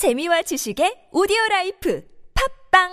[0.00, 2.02] 재미와 지식의 오디오 라이프
[2.72, 2.88] 팝빵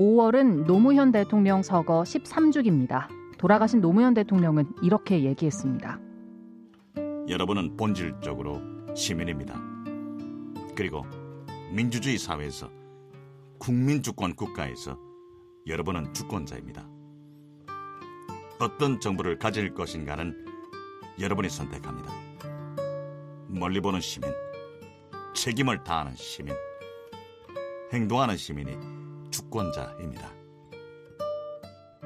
[0.00, 3.06] (5월은) 노무현 대통령 서거 (13주기입니다)
[3.38, 6.00] 돌아가신 노무현 대통령은 이렇게 얘기했습니다.
[7.28, 8.60] 여러분은 본질적으로
[8.96, 9.54] 시민입니다.
[10.74, 11.06] 그리고
[11.70, 12.68] 민주주의 사회에서
[13.58, 14.98] 국민주권 국가에서
[15.66, 16.88] 여러분은 주권자입니다.
[18.60, 20.46] 어떤 정부를 가질 것인가는
[21.20, 22.12] 여러분이 선택합니다.
[23.48, 24.30] 멀리 보는 시민,
[25.34, 26.54] 책임을 다하는 시민,
[27.92, 28.76] 행동하는 시민이
[29.30, 30.30] 주권자입니다.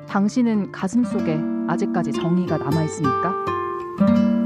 [0.09, 4.40] 당신은 가슴 속에 아직까지 정의가 남아 있습니까?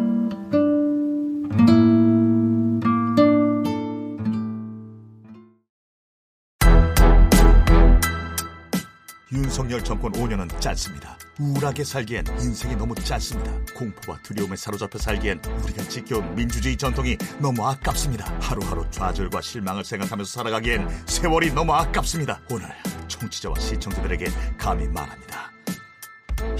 [9.34, 11.18] 윤석열 정권 5년은 짧습니다.
[11.40, 13.52] 우울하게 살기엔 인생이 너무 짧습니다.
[13.74, 18.32] 공포와 두려움에 사로잡혀 살기엔 우리가 지켜온 민주주의 전통이 너무 아깝습니다.
[18.40, 22.40] 하루하루 좌절과 실망을 생각하면서 살아가기엔 세월이 너무 아깝습니다.
[22.50, 22.68] 오늘
[23.08, 24.26] 청취자와 시청자들에게
[24.56, 25.53] 감히 말합니다.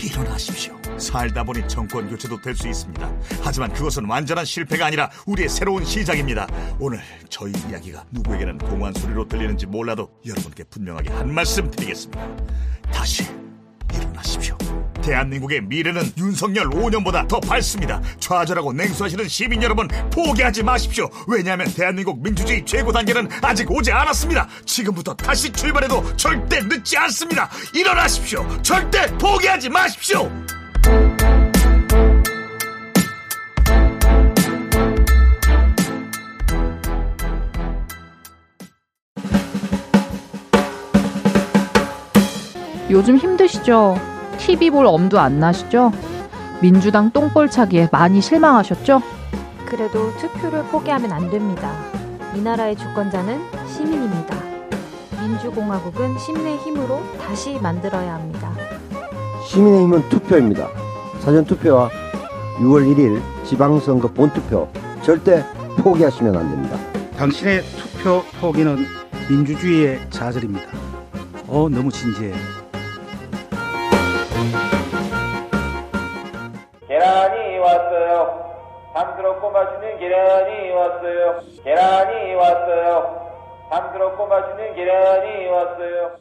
[0.03, 0.79] 일어나십시오.
[0.99, 3.13] 살다 보니 정권 교체도 될 수 있습니다.
[3.43, 6.47] 하지만 그것은 완전한 실패가 아니라 우리의 새로운 시작입니다.
[6.79, 12.27] 오늘 저희 이야기가 누구에게는 공허한 소리로 들리는지 몰라도 여러분께 분명하게 한 말씀 드리겠습니다.
[12.93, 13.25] 다시
[13.95, 14.57] 일어나십시오.
[15.03, 18.01] 대한민국의 미래는 윤석열 5년보다 더 밝습니다.
[18.19, 21.09] 좌절하고 냉소하시는 시민 여러분 포기하지 마십시오.
[21.29, 24.49] 왜냐하면 대한민국 민주주의 최고 단계는 아직 오지 않았습니다.
[24.65, 27.51] 지금부터 다시 출발해도 절대 늦지 않습니다.
[27.75, 28.63] 일어나십시오.
[28.63, 30.31] 절대 포기하지 마십시오.
[42.95, 43.97] 요즘 힘드시죠?
[44.39, 45.91] TV 볼 엄두 안 나시죠?
[46.63, 49.03] 민주당 똥볼차기에 많이 실망하셨죠?
[49.67, 51.73] 그래도 투표를 포기하면 안 됩니다.
[52.37, 54.37] 이 나라의 주권자는 시민입니다.
[55.21, 58.53] 민주공화국은 시민의 힘으로 다시 만들어야 합니다.
[59.45, 60.69] 시민의 힘은 투표입니다.
[61.19, 61.91] 사전투표와
[62.61, 64.69] 6월 1일 지방선거 본투표
[65.03, 65.45] 절대
[65.79, 66.79] 포기하시면 안 됩니다.
[67.17, 68.87] 당신의 투표 포기는
[69.29, 70.69] 민주주의의 좌절입니다.
[71.49, 72.64] 어, 너무 진지해요.
[76.95, 78.93] 계란이 왔어요.
[78.95, 81.41] 잠스럽고 맛있는 계란이 왔어요.
[81.65, 83.67] 계란이 왔어요.
[83.69, 86.17] 잠스럽고 맛있는 계란이 왔어요.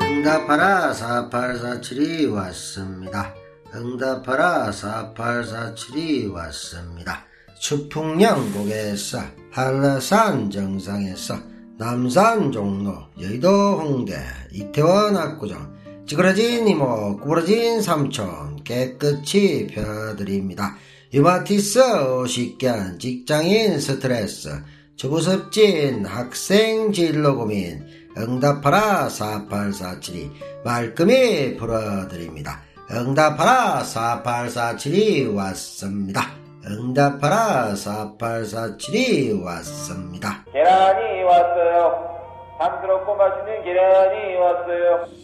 [0.00, 3.34] 응답하라 4847이 왔습니다.
[3.74, 7.26] 응답하라 4847이 왔습니다.
[7.58, 9.18] 추풍령곡에서
[9.52, 11.34] 한라산 정상에서
[11.76, 14.14] 남산 종로 여의도 홍대
[14.50, 20.74] 이태원 압구정 찌그러진 이모 구부러진 삼촌 깨끗이 펴드립니다.
[21.14, 24.60] 유마티스 50견 직장인 스트레스
[24.96, 27.86] 주부섭진 학생 진로 고민
[28.18, 30.30] 응답하라 4847이
[30.64, 32.60] 말끔히 풀어드립니다.
[32.90, 36.22] 응답하라 4847이 왔습니다.
[36.66, 40.44] 응답하라 4847이 왔습니다.
[40.52, 42.10] 계란이 왔어요.
[42.58, 45.06] 잠스럽고 맛있는 계란이 왔어요.